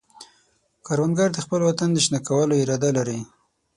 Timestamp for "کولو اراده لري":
2.27-3.19